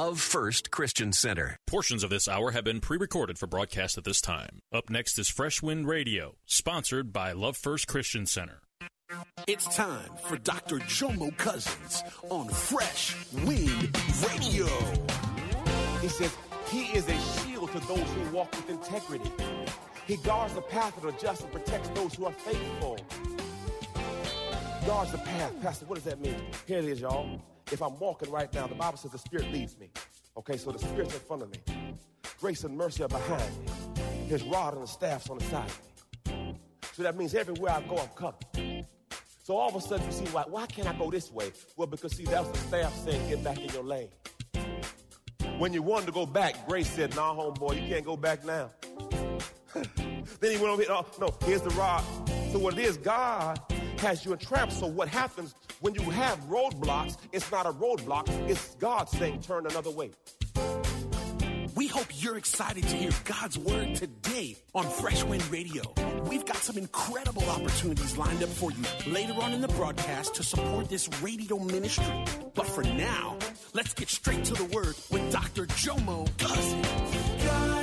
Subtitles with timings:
[0.00, 1.58] Of First Christian Center.
[1.66, 4.60] Portions of this hour have been pre recorded for broadcast at this time.
[4.72, 8.60] Up next is Fresh Wind Radio, sponsored by Love First Christian Center.
[9.48, 10.78] It's time for Dr.
[10.78, 13.98] Jomo Cousins on Fresh Wind
[14.28, 14.68] Radio.
[16.00, 16.32] He says,
[16.68, 19.32] He is a shield to those who walk with integrity.
[20.06, 23.00] He guards the path of the just and protects those who are faithful.
[24.86, 25.52] Guards the path.
[25.60, 26.36] Pastor, what does that mean?
[26.66, 27.40] Here it is, y'all.
[27.70, 29.90] If I'm walking right now, the Bible says the Spirit leads me.
[30.38, 31.58] Okay, so the Spirit's in front of me.
[32.40, 33.66] Grace and mercy are behind me.
[34.26, 35.70] His rod and the staff's on the side
[36.26, 36.54] of me.
[36.94, 38.86] So that means everywhere I go, I'm covered.
[39.44, 41.52] So all of a sudden you see, why, why can't I go this way?
[41.76, 44.08] Well, because see, that's the staff saying, get back in your lane.
[45.58, 48.70] When you wanted to go back, Grace said, nah, homeboy, you can't go back now.
[49.74, 52.02] then he went over here, oh, no, here's the rod.
[52.52, 53.60] So what it is, God
[53.98, 54.72] has you entrapped.
[54.72, 59.66] So what happens when you have roadblocks, it's not a roadblock, it's God saying, turn
[59.66, 60.10] another way.
[61.74, 65.82] We hope you're excited to hear God's word today on Fresh Wind Radio.
[66.24, 70.42] We've got some incredible opportunities lined up for you later on in the broadcast to
[70.42, 72.24] support this radio ministry.
[72.54, 73.36] But for now,
[73.74, 75.66] let's get straight to the word with Dr.
[75.66, 77.77] Jomo Cousins.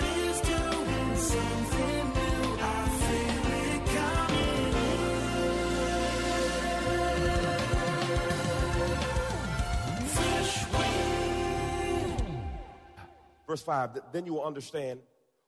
[13.48, 15.00] Verse 5, th- then you will understand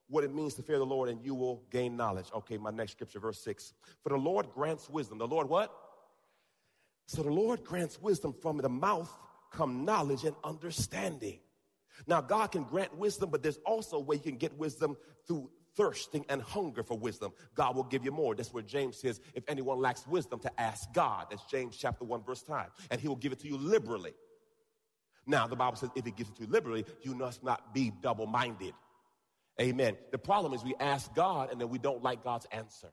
[0.10, 2.28] what it means to fear the Lord and you will gain knowledge.
[2.34, 3.74] Okay, my next scripture, verse 6.
[4.04, 5.18] For the Lord grants wisdom.
[5.18, 5.74] The Lord what?
[7.08, 9.12] So the Lord grants wisdom from the mouth
[9.52, 11.40] come knowledge and understanding.
[12.06, 15.50] Now, God can grant wisdom, but there's also a way you can get wisdom through
[15.76, 17.32] thirsting and hunger for wisdom.
[17.56, 18.36] God will give you more.
[18.36, 21.28] That's where James says, if anyone lacks wisdom, to ask God.
[21.30, 22.70] That's James chapter 1, verse 5.
[22.92, 24.14] And he will give it to you liberally.
[25.28, 27.92] Now, the Bible says, if he gives it to you liberally, you must not be
[28.02, 28.74] double minded.
[29.60, 29.98] Amen.
[30.12, 32.88] The problem is we ask God and then we don't like God's answer.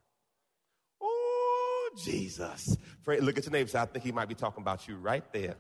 [1.01, 2.77] Oh, Jesus.
[3.05, 3.79] Pray, look at your neighbor.
[3.79, 5.57] I think he might be talking about you right there.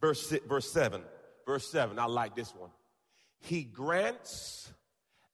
[0.00, 1.02] Verse, verse 7.
[1.46, 1.98] Verse 7.
[1.98, 2.70] I like this one.
[3.40, 4.72] He grants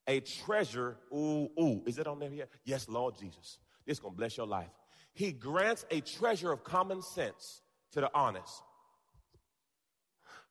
[0.06, 0.98] a treasure.
[1.12, 1.82] Ooh, ooh.
[1.86, 2.50] Is it on there yet?
[2.64, 3.58] Yes, Lord Jesus.
[3.86, 4.70] This is going to bless your life.
[5.14, 7.62] He grants a treasure of common sense
[7.94, 8.62] to the honest.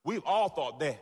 [0.04, 1.00] We've all thought that.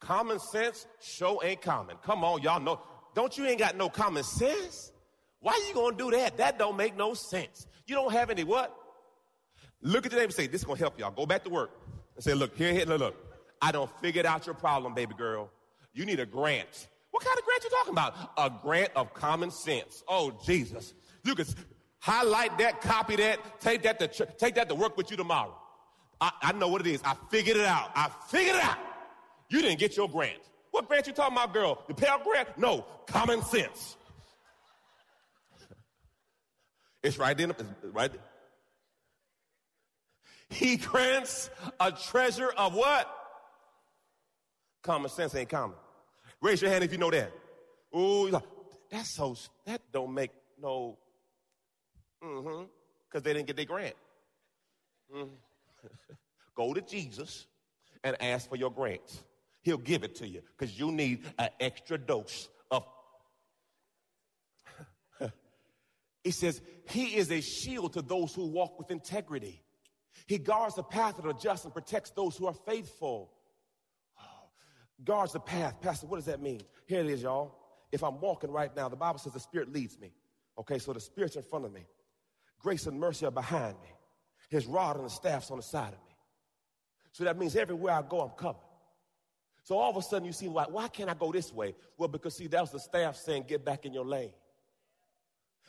[0.00, 1.96] Common sense show ain't common.
[2.04, 2.80] Come on, y'all know.
[3.14, 4.92] Don't you ain't got no common sense?
[5.40, 6.36] Why you gonna do that?
[6.36, 7.66] That don't make no sense.
[7.86, 8.74] You don't have any what?
[9.82, 11.10] Look at the neighbor and say, this is gonna help y'all.
[11.10, 11.70] Go back to work
[12.14, 13.16] and say, look, here, here, look, look.
[13.60, 15.50] I don't figured out your problem, baby girl.
[15.94, 16.88] You need a grant.
[17.10, 18.14] What kind of grant you talking about?
[18.36, 20.04] A grant of common sense.
[20.06, 20.94] Oh, Jesus.
[21.24, 21.46] You can
[21.98, 25.56] highlight that, copy that, take that to, ch- take that to work with you tomorrow.
[26.20, 27.00] I, I know what it is.
[27.04, 27.90] I figured it out.
[27.94, 28.78] I figured it out.
[29.50, 30.38] You didn't get your grant.
[30.70, 31.82] What grant you talking about, girl?
[31.88, 32.58] The Pell Grant?
[32.58, 33.96] No, common sense.
[37.02, 37.48] It's right there.
[37.50, 37.62] It's
[37.92, 38.22] right there.
[40.50, 43.08] He grants a treasure of what?
[44.82, 45.76] Common sense ain't common.
[46.40, 47.32] Raise your hand if you know that.
[47.96, 48.42] Ooh, like,
[48.90, 49.36] that's so,
[49.66, 50.30] that don't make
[50.60, 50.98] no,
[52.22, 52.64] mm-hmm,
[53.08, 53.94] because they didn't get their grant.
[55.14, 55.28] Mm.
[56.58, 57.46] Go to Jesus
[58.02, 59.22] and ask for your grants.
[59.62, 62.84] He'll give it to you because you need an extra dose of.
[66.24, 66.60] he says,
[66.90, 69.62] He is a shield to those who walk with integrity.
[70.26, 73.30] He guards the path of the just and protects those who are faithful.
[74.18, 74.48] Oh,
[75.04, 75.80] guards the path.
[75.80, 76.62] Pastor, what does that mean?
[76.88, 77.54] Here it is, y'all.
[77.92, 80.12] If I'm walking right now, the Bible says the Spirit leads me.
[80.58, 81.86] Okay, so the Spirit's in front of me.
[82.58, 83.92] Grace and mercy are behind me.
[84.50, 86.07] His rod and the staff's on the side of me.
[87.12, 88.60] So that means everywhere I go, I'm covered.
[89.64, 91.74] So all of a sudden you see, why, why can't I go this way?
[91.96, 94.30] Well, because see, that was the staff saying, get back in your lane.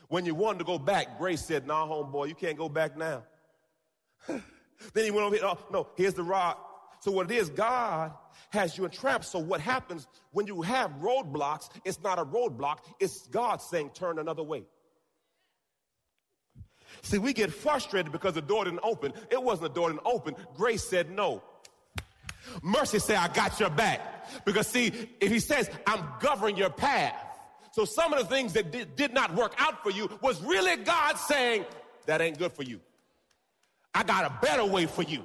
[0.08, 3.24] When you wanted to go back, Grace said, nah, homeboy, you can't go back now.
[4.28, 4.42] then
[4.96, 6.56] he went over here, oh, no, here's the rod.
[7.02, 8.14] So what it is, God
[8.50, 9.26] has you entrapped.
[9.26, 14.20] So what happens when you have roadblocks, it's not a roadblock, it's God saying, turn
[14.20, 14.66] another way.
[17.02, 19.14] See, we get frustrated because the door didn't open.
[19.30, 20.36] It wasn't the door didn't open.
[20.56, 21.42] Grace said no.
[22.62, 24.46] Mercy say, I got your back.
[24.46, 27.16] Because see, if he says, I'm governing your path.
[27.72, 30.76] So some of the things that did, did not work out for you was really
[30.78, 31.66] God saying,
[32.06, 32.80] that ain't good for you.
[33.94, 35.20] I got a better way for you.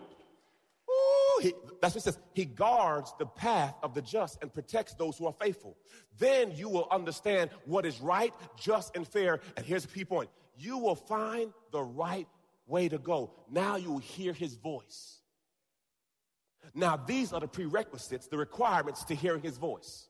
[0.91, 2.19] Ooh, he, that's what it says.
[2.35, 5.77] He guards the path of the just and protects those who are faithful.
[6.19, 9.41] Then you will understand what is right, just, and fair.
[9.57, 10.31] And here's the key point.
[10.57, 12.29] You will find the right
[12.67, 13.33] way to go.
[13.51, 15.19] Now you will hear his voice.
[16.75, 20.09] Now, these are the prerequisites, the requirements to hearing his voice.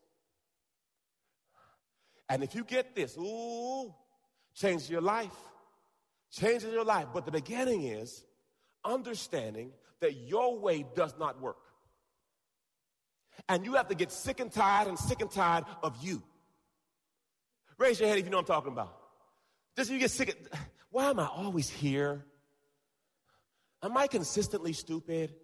[2.29, 3.93] And if you get this, ooh,
[4.55, 5.35] changes your life.
[6.31, 7.09] Changes your life.
[7.13, 8.25] But the beginning is
[8.85, 11.57] understanding that your way does not work.
[13.49, 16.23] And you have to get sick and tired and sick and tired of you.
[17.79, 18.97] Raise your hand if you know what I'm talking about.
[19.77, 20.61] Just you get sick of,
[20.91, 22.25] why am I always here?
[23.83, 25.35] Am I consistently stupid?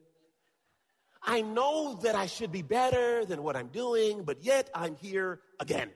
[1.23, 5.41] I know that I should be better than what I'm doing, but yet I'm here
[5.59, 5.91] again.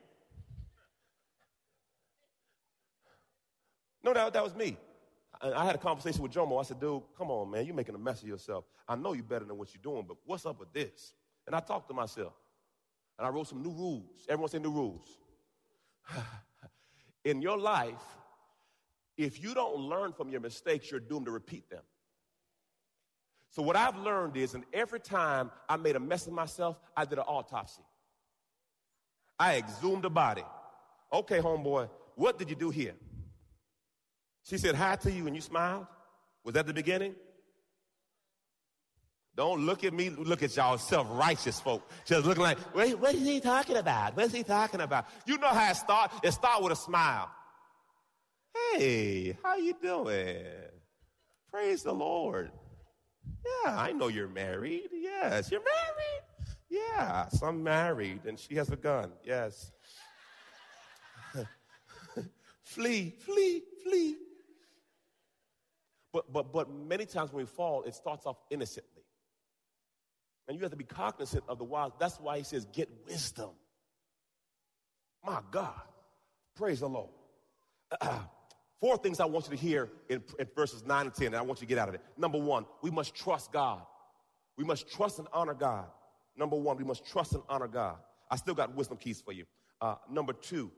[4.03, 4.77] No doubt that was me.
[5.41, 6.59] I had a conversation with Jomo.
[6.59, 8.65] I said, dude, come on, man, you're making a mess of yourself.
[8.87, 11.13] I know you're better than what you're doing, but what's up with this?
[11.47, 12.33] And I talked to myself.
[13.17, 14.25] And I wrote some new rules.
[14.29, 15.07] Everyone say new rules.
[17.25, 17.95] In your life,
[19.17, 21.81] if you don't learn from your mistakes, you're doomed to repeat them.
[23.51, 27.05] So what I've learned is, and every time I made a mess of myself, I
[27.05, 27.83] did an autopsy.
[29.39, 30.43] I exhumed the body.
[31.13, 32.95] Okay, homeboy, what did you do here?
[34.43, 35.87] She said hi to you and you smiled.
[36.43, 37.15] Was that the beginning?
[39.35, 41.89] Don't look at me, look at y'all self-righteous folk.
[42.05, 44.15] Just looking like, what, what is he talking about?
[44.15, 45.07] What is he talking about?
[45.25, 46.11] You know how it start?
[46.23, 47.29] It start with a smile.
[48.55, 50.45] Hey, how you doing?
[51.49, 52.51] Praise the Lord.
[53.45, 54.89] Yeah, I know you're married.
[54.91, 56.23] Yes, you're married.
[56.69, 59.11] Yeah, so I'm married and she has a gun.
[59.23, 59.71] Yes.
[62.63, 64.17] flee, flee, flee.
[66.11, 69.03] But, but, but many times when we fall, it starts off innocently.
[70.47, 71.91] And you have to be cognizant of the wise.
[71.99, 73.49] That's why he says, get wisdom.
[75.25, 75.81] My God.
[76.55, 77.09] Praise the Lord.
[78.85, 81.41] Four things I want you to hear in, in verses 9 and 10, and I
[81.41, 82.01] want you to get out of it.
[82.17, 83.81] Number one, we must trust God.
[84.59, 85.87] We must trust and honor God.
[86.37, 87.95] Number one, we must trust and honor God.
[88.29, 89.45] I still got wisdom keys for you.
[89.81, 90.69] Uh, number two,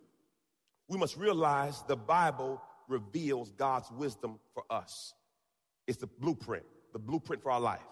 [0.88, 5.14] we must realize the Bible reveals God's wisdom for us.
[5.86, 6.64] It's the blueprint,
[6.94, 7.84] the blueprint for our life.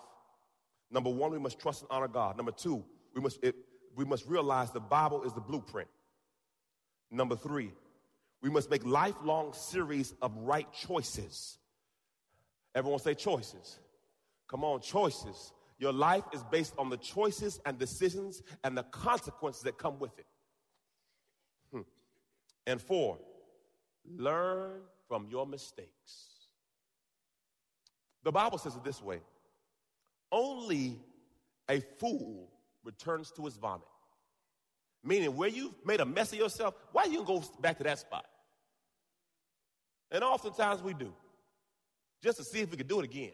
[0.92, 2.38] Number one, we must trust and honor God.
[2.38, 3.54] Number two, we must, it,
[3.98, 5.90] we must realize the Bible is the blueprint.
[7.12, 7.74] Number three,
[8.46, 11.58] we must make lifelong series of right choices.
[12.76, 13.80] Everyone say choices.
[14.48, 15.52] Come on, choices.
[15.80, 20.16] Your life is based on the choices and decisions and the consequences that come with
[20.20, 20.28] it.
[21.72, 21.82] Hmm.
[22.68, 23.18] And four,
[24.16, 25.90] learn from your mistakes.
[28.22, 29.22] The Bible says it this way
[30.32, 31.00] only
[31.68, 32.52] a fool
[32.84, 33.88] returns to his vomit.
[35.04, 38.28] Meaning, where you've made a mess of yourself, why you go back to that spot?
[40.16, 41.12] And oftentimes we do,
[42.24, 43.34] just to see if we can do it again.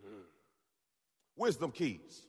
[0.00, 0.22] Mm.
[1.36, 2.22] Wisdom keys.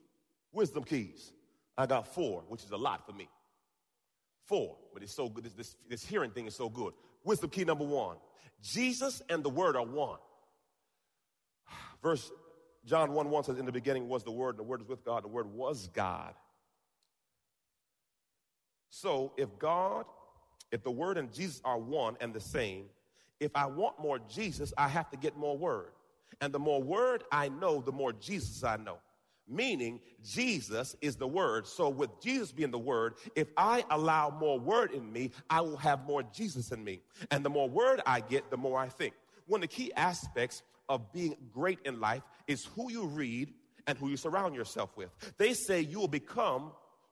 [0.50, 1.30] Wisdom keys.
[1.78, 3.28] I got four, which is a lot for me.
[4.46, 5.44] Four, but it's so good.
[5.44, 6.92] This, this, this hearing thing is so good.
[7.22, 8.16] Wisdom key number one
[8.60, 10.18] Jesus and the Word are one.
[12.02, 12.28] Verse
[12.84, 15.04] John 1 1 says, In the beginning was the Word, and the Word was with
[15.04, 16.34] God, and the Word was God.
[18.88, 20.06] So if God,
[20.72, 22.84] if the Word and Jesus are one and the same,
[23.38, 25.92] if I want more Jesus, I have to get more Word.
[26.40, 28.98] And the more Word I know, the more Jesus I know.
[29.48, 31.66] Meaning, Jesus is the Word.
[31.66, 35.76] So, with Jesus being the Word, if I allow more Word in me, I will
[35.78, 37.00] have more Jesus in me.
[37.30, 39.14] And the more Word I get, the more I think.
[39.46, 43.52] One of the key aspects of being great in life is who you read
[43.86, 45.10] and who you surround yourself with.
[45.36, 46.70] They say you will become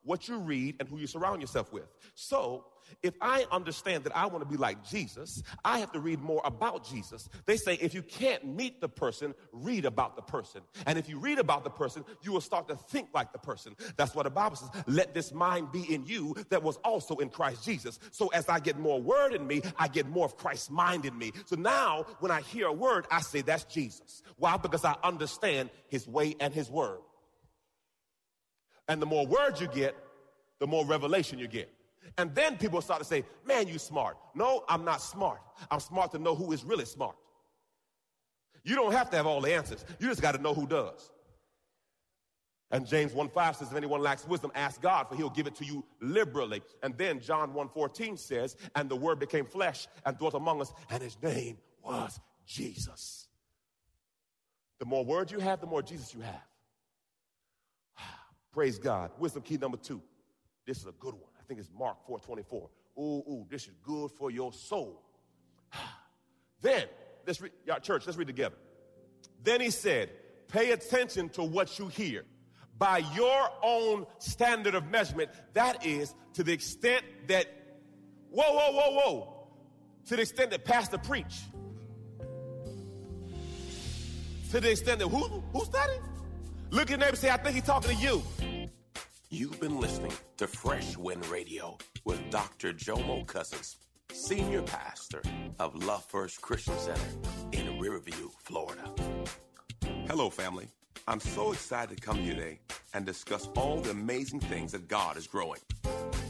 [0.09, 1.87] what you read and who you surround yourself with.
[2.15, 2.65] So,
[3.03, 6.41] if I understand that I want to be like Jesus, I have to read more
[6.45, 7.29] about Jesus.
[7.47, 10.63] They say if you can't meet the person, read about the person.
[10.87, 13.77] And if you read about the person, you will start to think like the person.
[13.97, 14.71] That's what the Bible says.
[14.87, 17.99] Let this mind be in you that was also in Christ Jesus.
[18.11, 21.17] So as I get more word in me, I get more of Christ's mind in
[21.17, 21.33] me.
[21.47, 24.23] So now when I hear a word, I say that's Jesus.
[24.37, 24.57] Why?
[24.57, 27.01] Because I understand his way and his word.
[28.89, 29.97] And the more words you get,
[30.59, 31.71] the more revelation you get.
[32.17, 34.17] And then people start to say, man, you smart.
[34.35, 35.41] No, I'm not smart.
[35.71, 37.17] I'm smart to know who is really smart.
[38.65, 39.85] You don't have to have all the answers.
[39.99, 41.11] You just got to know who does.
[42.71, 45.55] And James 1 5 says, if anyone lacks wisdom, ask God, for he'll give it
[45.57, 46.63] to you liberally.
[46.83, 50.73] And then John 1 14 says, and the word became flesh and dwelt among us,
[50.91, 53.29] and his name was Jesus.
[54.81, 56.48] The more words you have, the more Jesus you have.
[58.59, 59.13] Praise God.
[59.21, 60.03] Wisdom key number two.
[60.67, 61.31] This is a good one.
[61.39, 62.69] I think it's Mark 4 24.
[62.99, 65.01] Ooh, ooh, this is good for your soul.
[66.61, 66.87] then,
[67.25, 68.57] let's read, y'all, church, let's read together.
[69.45, 70.11] Then he said,
[70.49, 72.25] Pay attention to what you hear
[72.77, 75.31] by your own standard of measurement.
[75.53, 77.47] That is to the extent that,
[78.29, 79.47] whoa, whoa, whoa, whoa,
[80.07, 81.43] to the extent that Pastor preach.
[84.51, 85.91] To the extent that who, who's that?
[86.71, 88.23] Look at your neighbor say, I think he's talking to you.
[89.31, 92.73] You've been listening to Fresh Wind Radio with Dr.
[92.73, 93.77] Jomo Cousins,
[94.11, 95.21] Senior Pastor
[95.59, 97.11] of Love First Christian Center
[97.53, 98.91] in Riverview, Florida.
[100.07, 100.67] Hello, family.
[101.07, 102.61] I'm so excited to come to you today
[102.95, 105.61] and discuss all the amazing things that God is growing.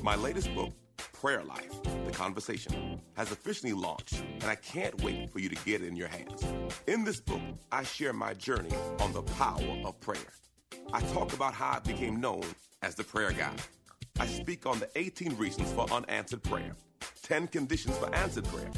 [0.02, 1.70] My latest book, Prayer Life
[2.04, 5.94] The Conversation, has officially launched, and I can't wait for you to get it in
[5.94, 6.44] your hands.
[6.88, 10.32] In this book, I share my journey on the power of prayer.
[10.92, 12.42] I talk about how I became known
[12.82, 13.54] as the prayer guy.
[14.20, 16.76] I speak on the 18 reasons for unanswered prayer,
[17.22, 18.70] 10 conditions for answered prayer,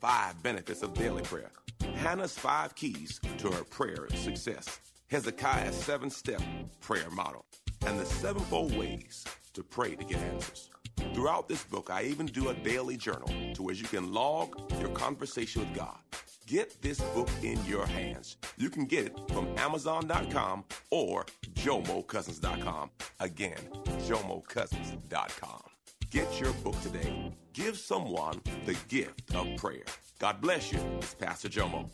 [0.00, 1.50] 5 benefits of daily prayer,
[1.94, 6.42] Hannah's 5 keys to her prayer success, Hezekiah's 7 step
[6.80, 7.44] prayer model,
[7.86, 10.70] and the sevenfold ways to pray to get answers.
[11.14, 14.90] Throughout this book, I even do a daily journal to where you can log your
[14.90, 15.98] conversation with God.
[16.46, 18.36] Get this book in your hands.
[18.56, 22.90] You can get it from Amazon.com or JomoCousins.com.
[23.18, 23.58] Again,
[24.06, 25.62] JomoCousins.com.
[26.10, 27.32] Get your book today.
[27.52, 29.82] Give someone the gift of prayer.
[30.20, 30.78] God bless you.
[30.98, 31.90] It's Pastor Jomo.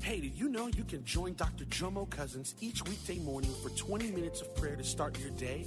[0.00, 1.64] Hey, did you know you can join Dr.
[1.64, 5.66] Jomo Cousins each weekday morning for 20 minutes of prayer to start your day?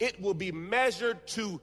[0.00, 1.60] it will be measured to,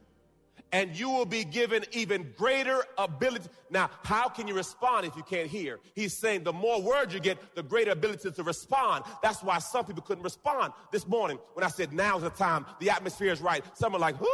[0.72, 3.50] and you will be given even greater ability.
[3.70, 5.80] Now, how can you respond if you can't hear?
[5.94, 9.06] He's saying the more words you get, the greater ability to respond.
[9.22, 12.90] That's why some people couldn't respond this morning when I said, now's the time, the
[12.90, 13.64] atmosphere is right.
[13.78, 14.32] Some are like, who?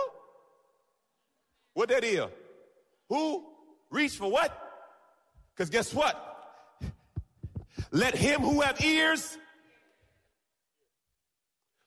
[1.73, 2.25] What that is?
[3.09, 3.45] Who?
[3.89, 4.57] Reach for what?
[5.53, 6.27] Because guess what?
[7.91, 9.37] Let him who have ears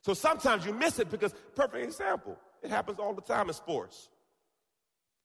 [0.05, 4.11] so sometimes you miss it because, perfect example, it happens all the time in sports.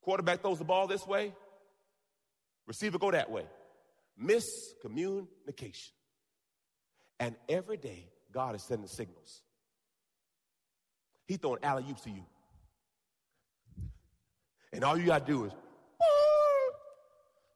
[0.01, 1.33] Quarterback throws the ball this way,
[2.65, 3.43] receiver go that way.
[4.21, 5.91] Miscommunication.
[7.19, 9.41] And every day, God is sending signals.
[11.27, 12.23] He throwing alley oops to you.
[14.71, 15.51] And all you got to do is,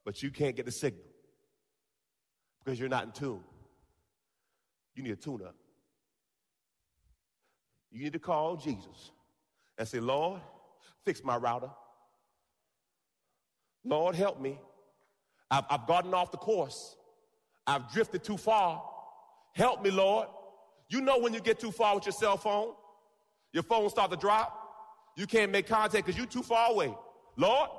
[0.04, 1.06] but you can't get the signal
[2.64, 3.44] because you're not in tune.
[4.96, 5.56] You need a tune up.
[7.94, 9.12] You need to call Jesus
[9.78, 10.42] and say, Lord,
[11.06, 11.70] fix my router.
[13.86, 14.60] Lord, help me.
[15.52, 16.96] I've, I've gotten off the course.
[17.68, 18.84] I've drifted too far.
[19.54, 20.28] Help me, Lord.
[20.90, 22.74] You know when you get too far with your cell phone,
[23.52, 24.60] your phone start to drop.
[25.16, 26.96] You can't make contact because you're too far away.
[27.38, 27.70] Lord,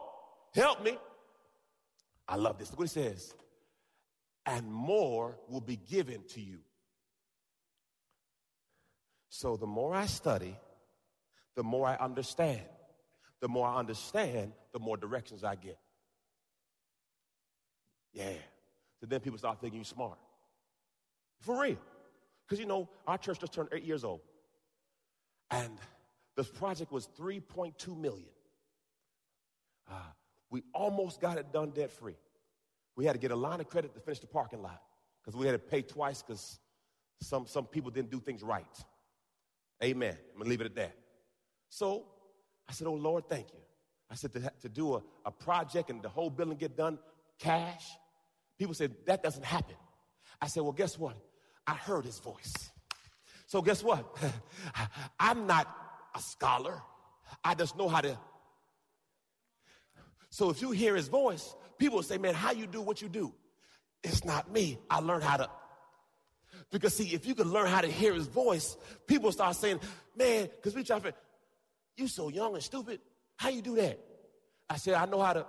[0.55, 0.97] help me.
[2.29, 2.71] I love this.
[2.71, 3.35] Look what he says.
[4.47, 6.59] And more will be given to you.
[9.37, 10.57] So the more I study,
[11.57, 12.61] the more I understand.
[13.41, 15.77] The more I understand, the more directions I get.
[18.13, 18.31] Yeah.
[19.01, 20.19] So then people start thinking you're smart.
[21.41, 21.79] For real.
[22.47, 24.21] Because you know, our church just turned eight years old.
[25.51, 25.79] And
[26.37, 28.29] this project was 3.2 million.
[29.91, 29.95] Uh,
[30.49, 32.17] we almost got it done debt free.
[32.95, 34.81] We had to get a line of credit to finish the parking lot
[35.21, 36.61] because we had to pay twice because
[37.21, 38.65] some, some people didn't do things right.
[39.83, 40.17] Amen.
[40.33, 40.97] I'm going to leave it at that.
[41.69, 42.07] So
[42.69, 43.61] I said, Oh Lord, thank you.
[44.11, 46.99] I said, to, to do a, a project and the whole building get done,
[47.39, 47.85] cash.
[48.59, 49.77] People said, That doesn't happen.
[50.41, 51.17] I said, Well, guess what?
[51.67, 52.71] I heard his voice.
[53.47, 54.17] So guess what?
[55.21, 55.67] I'm not
[56.15, 56.81] a scholar.
[57.43, 58.19] I just know how to.
[60.31, 63.35] So if you hear his voice, people say, Man, how you do what you do?
[64.03, 64.79] It's not me.
[64.91, 65.51] I learned how to.
[66.75, 68.77] Because see, if you can learn how to hear his voice,
[69.07, 69.79] people start saying,
[70.17, 71.15] Man, because we try to,
[71.97, 72.99] you so young and stupid.
[73.37, 74.01] How you do that?
[74.69, 75.47] I said, I know how to.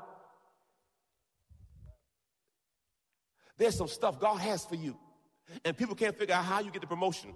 [3.57, 4.95] There's some stuff God has for you,
[5.63, 7.33] and people can't figure out how you get the promotion.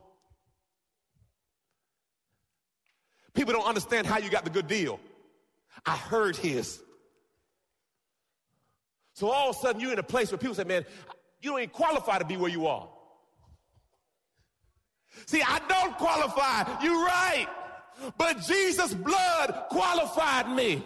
[3.33, 4.99] People don't understand how you got the good deal.
[5.83, 6.79] I heard his.
[9.13, 10.85] So all of a sudden, you're in a place where people say, man,
[11.41, 12.87] you don't even qualify to be where you are.
[15.29, 16.81] See, I don't qualify.
[16.81, 17.47] You're right.
[18.17, 20.83] But Jesus' blood qualified me.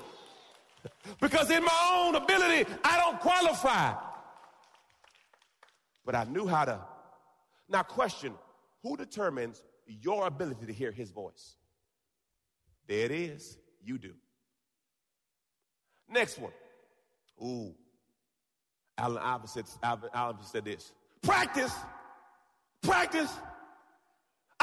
[1.21, 3.93] Because in my own ability, I don't qualify.
[6.05, 6.81] But I knew how to.
[7.69, 8.33] Now, question
[8.81, 11.55] who determines your ability to hear his voice?
[12.85, 13.57] There it is.
[13.81, 14.11] You do.
[16.09, 16.51] Next one.
[17.41, 17.73] Ooh.
[18.99, 19.63] Said,
[20.13, 20.91] Iverson said this.
[21.21, 21.73] Practice.
[22.81, 23.31] Practice.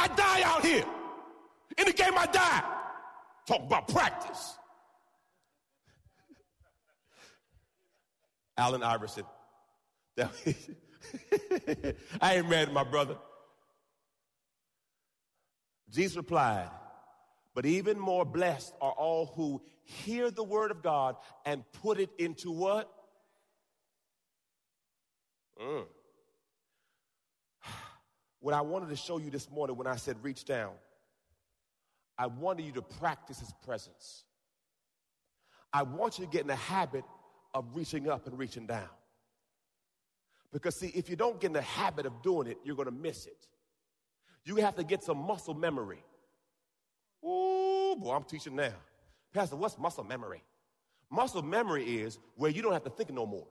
[0.00, 0.85] I die out here.
[1.76, 2.62] In the game, I die.
[3.47, 4.57] Talk about practice.
[8.57, 9.25] Allen Iverson.
[12.21, 13.16] I ain't mad at my brother.
[15.90, 16.71] Jesus replied,
[17.54, 22.11] but even more blessed are all who hear the word of God and put it
[22.19, 22.90] into what?
[25.61, 25.85] Mm.
[28.40, 30.73] What I wanted to show you this morning when I said reach down,
[32.18, 34.25] I wanted you to practice his presence.
[35.73, 37.05] I want you to get in the habit
[37.55, 38.88] of reaching up and reaching down.
[40.53, 42.94] Because, see, if you don't get in the habit of doing it, you're going to
[42.94, 43.46] miss it.
[44.44, 46.03] You have to get some muscle memory.
[47.24, 48.72] Ooh, boy, I'm teaching now.
[49.33, 50.42] Pastor, what's muscle memory?
[51.11, 53.46] Muscle memory is where you don't have to think no more.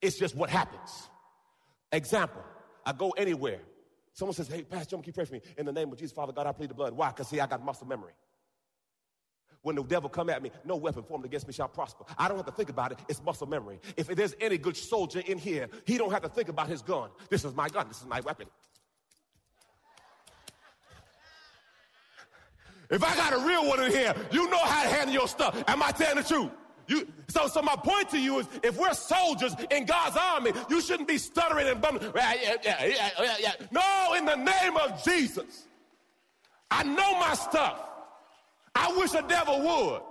[0.00, 1.08] It's just what happens.
[1.92, 2.42] Example,
[2.84, 3.60] I go anywhere.
[4.16, 5.42] Someone says, hey, Pastor John, keep praying for me.
[5.58, 6.94] In the name of Jesus, Father God, I plead the blood.
[6.94, 7.08] Why?
[7.08, 8.14] Because, see, I got muscle memory.
[9.60, 12.04] When the devil come at me, no weapon formed against me shall prosper.
[12.16, 12.98] I don't have to think about it.
[13.10, 13.78] It's muscle memory.
[13.94, 17.10] If there's any good soldier in here, he don't have to think about his gun.
[17.28, 17.88] This is my gun.
[17.88, 18.46] This is my weapon.
[22.88, 25.62] If I got a real one in here, you know how to handle your stuff.
[25.68, 26.52] Am I telling the truth?
[26.88, 30.80] You, so, so my point to you is, if we're soldiers in God's army, you
[30.80, 32.12] shouldn't be stuttering and bumbling.
[33.70, 35.66] No, in the name of Jesus,
[36.70, 37.80] I know my stuff.
[38.74, 40.02] I wish the devil would.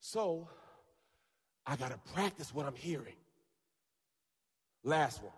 [0.00, 0.48] So,
[1.66, 3.16] I got to practice what I'm hearing.
[4.84, 5.32] Last one.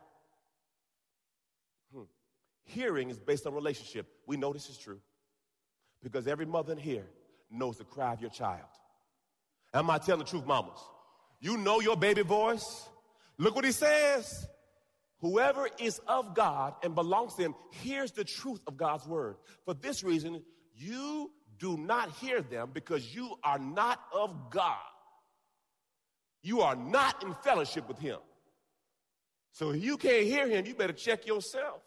[2.68, 4.06] Hearing is based on relationship.
[4.26, 5.00] We know this is true
[6.02, 7.06] because every mother in here
[7.50, 8.68] knows the cry of your child.
[9.72, 10.78] Am I telling the truth, mamas?
[11.40, 12.88] You know your baby voice.
[13.38, 14.46] Look what he says.
[15.20, 19.36] Whoever is of God and belongs to him hears the truth of God's word.
[19.64, 20.42] For this reason,
[20.76, 24.76] you do not hear them because you are not of God.
[26.42, 28.18] You are not in fellowship with him.
[29.52, 31.80] So if you can't hear him, you better check yourself.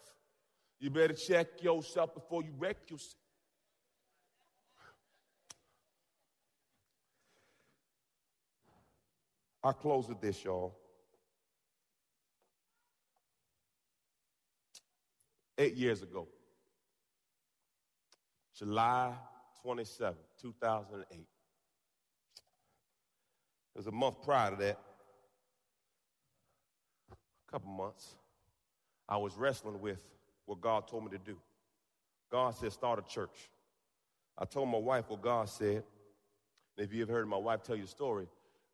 [0.82, 3.14] You better check yourself before you wreck yourself.
[9.62, 10.76] I close with this, y'all.
[15.56, 16.26] Eight years ago,
[18.56, 19.12] July
[19.62, 21.16] 27, 2008.
[21.20, 21.26] It
[23.76, 24.80] was a month prior to that
[27.12, 28.16] a couple months,
[29.08, 30.00] I was wrestling with
[30.46, 31.36] what God told me to do.
[32.30, 33.50] God said, start a church.
[34.38, 35.84] I told my wife what God said.
[36.76, 38.26] And if you ever heard my wife tell you the story,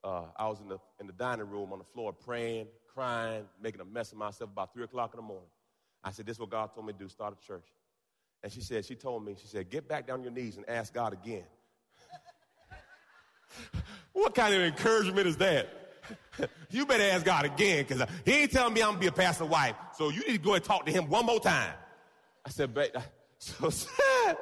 [0.05, 3.81] uh, I was in the, in the dining room on the floor praying, crying, making
[3.81, 5.49] a mess of myself about 3 o'clock in the morning.
[6.05, 7.67] I said, this is what God told me to do, start a church.
[8.43, 10.69] And she said, she told me, she said, get back down on your knees and
[10.69, 11.45] ask God again.
[14.13, 15.69] what kind of encouragement is that?
[16.71, 19.13] you better ask God again because uh, he ain't telling me I'm to be a
[19.13, 19.75] pastor wife.
[19.97, 21.75] So you need to go and talk to him one more time.
[22.45, 22.91] I said, babe,
[23.39, 24.37] so sad.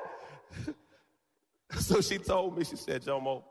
[1.78, 3.42] so she told me, she said, Jomo,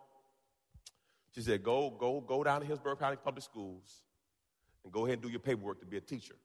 [1.33, 4.01] she said, go, go, go down to Hillsborough County Public Schools
[4.83, 6.35] and go ahead and do your paperwork to be a teacher.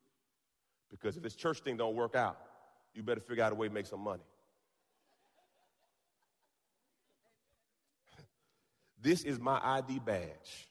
[0.90, 2.38] Because if this church thing don't work out,
[2.94, 4.22] you better figure out a way to make some money.
[9.00, 10.69] This is my ID badge.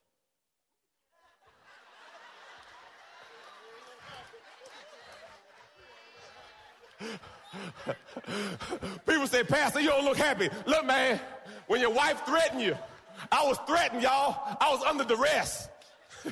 [9.08, 10.50] People say, Pastor, you don't look happy.
[10.66, 11.20] Look, man,
[11.68, 12.78] when your wife threatened you,
[13.32, 14.58] I was threatened, y'all.
[14.62, 15.68] I was under duress.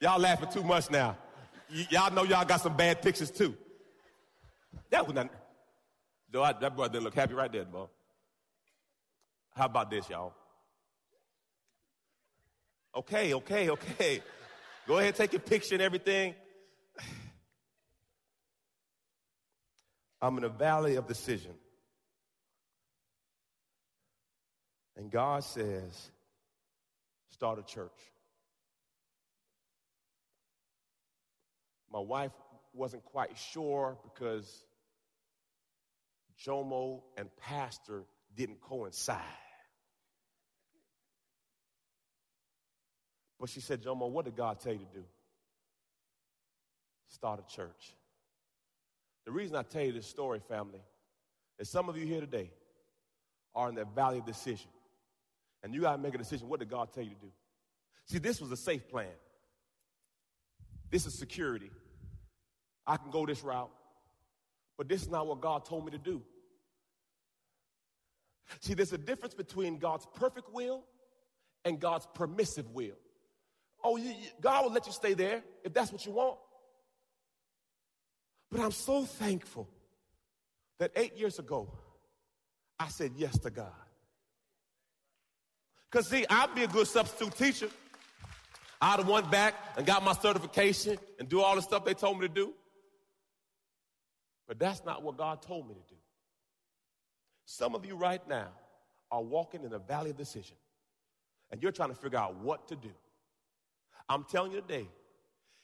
[0.00, 1.16] y'all laughing too much now.
[1.72, 3.54] Y- y'all know y'all got some bad pictures too.
[4.90, 5.30] That was not.
[6.32, 7.86] Though that brother didn't look happy right there, boy.
[9.54, 10.32] How about this, y'all?
[12.94, 14.22] Okay, okay, okay.
[14.86, 16.34] Go ahead, take your picture and everything.
[20.22, 21.52] I'm in a valley of decision.
[24.96, 26.10] And God says,
[27.30, 27.90] start a church.
[31.92, 32.32] My wife
[32.74, 34.64] wasn't quite sure because
[36.44, 39.18] Jomo and Pastor didn't coincide.
[43.38, 45.04] But she said, Jomo, what did God tell you to do?
[47.08, 47.94] Start a church.
[49.24, 50.80] The reason I tell you this story, family,
[51.58, 52.50] is some of you here today
[53.54, 54.70] are in that valley of decision.
[55.62, 56.48] And you got to make a decision.
[56.48, 57.32] What did God tell you to do?
[58.06, 59.06] See, this was a safe plan.
[60.90, 61.70] This is security.
[62.86, 63.70] I can go this route.
[64.76, 66.22] But this is not what God told me to do.
[68.58, 70.84] See, there's a difference between God's perfect will
[71.64, 72.96] and God's permissive will.
[73.82, 76.38] Oh, you, you, God will let you stay there if that's what you want.
[78.50, 79.68] But I'm so thankful
[80.78, 81.72] that eight years ago,
[82.78, 83.70] I said yes to God.
[85.90, 87.68] Because, see, I'd be a good substitute teacher.
[88.80, 92.20] I'd have went back and got my certification and do all the stuff they told
[92.20, 92.52] me to do.
[94.48, 95.99] But that's not what God told me to do.
[97.50, 98.46] Some of you right now
[99.10, 100.56] are walking in a valley of decision,
[101.50, 102.92] and you're trying to figure out what to do.
[104.08, 104.86] I'm telling you today,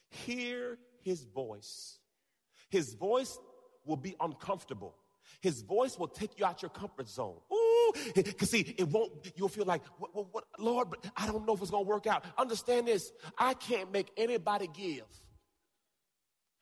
[0.09, 1.99] hear his voice.
[2.69, 3.39] His voice
[3.85, 4.95] will be uncomfortable.
[5.39, 7.37] His voice will take you out your comfort zone.
[7.53, 11.47] Ooh, because see, it won't, you'll feel like, what, what, what, Lord, but I don't
[11.47, 12.25] know if it's going to work out.
[12.37, 15.05] Understand this, I can't make anybody give.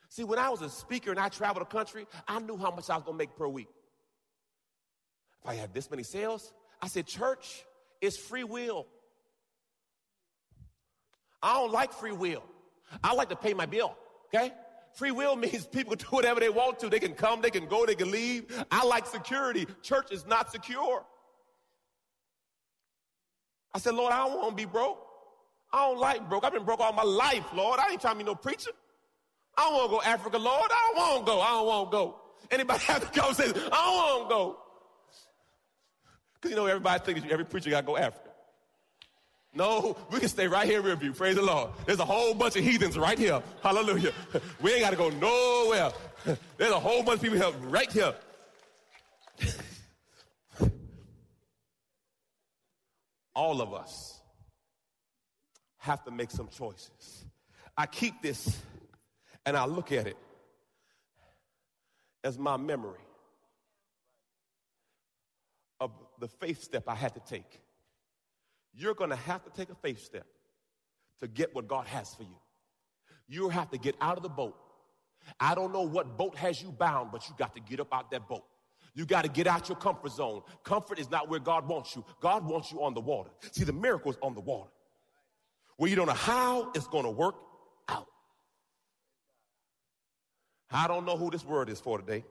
[0.10, 2.92] See, when I was a speaker and I traveled the country, I knew how much
[2.92, 3.70] I was going to make per week.
[5.46, 7.64] If I had this many sales, I said, church
[8.02, 8.88] is free will.
[11.44, 12.44] I don't like free will.
[13.04, 13.96] I like to pay my bill,
[14.34, 14.52] okay?
[14.96, 16.90] Free will means people do whatever they want to.
[16.90, 18.66] They can come, they can go, they can leave.
[18.72, 19.68] I like security.
[19.84, 21.06] Church is not secure.
[23.72, 24.98] I said, Lord, I don't want to be broke.
[25.72, 26.44] I don't like broke.
[26.44, 27.80] I've been broke all my life, Lord.
[27.80, 28.72] I ain't trying to be no preacher.
[29.56, 30.72] I don't want to go Africa, Lord.
[30.72, 31.42] I don't want to go.
[31.42, 32.22] I don't want to go.
[32.50, 33.62] Anybody have the conversation?
[33.72, 34.65] I don't want to go.
[36.46, 38.30] Because you know everybody thinks every preacher got to go Africa.
[39.56, 41.12] No, we can stay right here with you.
[41.12, 41.72] Praise the Lord.
[41.88, 43.42] There's a whole bunch of heathens right here.
[43.64, 44.12] Hallelujah.
[44.62, 45.92] We ain't got to go nowhere.
[46.58, 48.14] There's a whole bunch of people here right here.
[53.36, 54.20] All of us
[55.80, 57.26] have to make some choices.
[57.76, 58.62] I keep this
[59.48, 60.18] and I look at it
[62.24, 63.02] as my memory
[65.80, 67.62] of the faith step I had to take.
[68.74, 70.26] You're going to have to take a faith step
[71.22, 72.38] to get what God has for you.
[73.28, 74.56] You have to get out of the boat.
[75.40, 78.12] I don't know what boat has you bound, but you got to get up out
[78.12, 78.44] that boat.
[78.94, 80.42] You got to get out your comfort zone.
[80.64, 82.06] Comfort is not where God wants you.
[82.22, 83.30] God wants you on the water.
[83.52, 84.70] See, the miracle is on the water.
[85.78, 87.36] Where you don't know how it's going to work
[87.90, 88.08] out.
[90.72, 92.24] I don't know who this word is for today,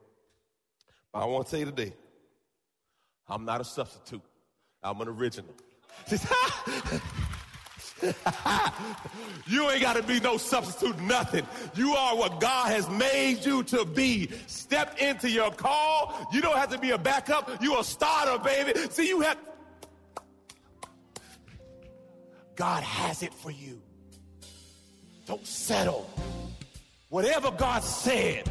[1.12, 1.94] but I want to tell you today,
[3.28, 4.22] I'm not a substitute.
[4.82, 5.54] I'm an original.
[9.46, 11.46] you ain't got to be no substitute, nothing.
[11.74, 14.28] You are what God has made you to be.
[14.46, 16.28] Step into your call.
[16.32, 17.62] You don't have to be a backup.
[17.62, 18.78] You a starter, baby.
[18.90, 19.38] See, you have.
[22.56, 23.80] God has it for you.
[25.26, 26.10] Don't settle.
[27.08, 28.50] Whatever God said,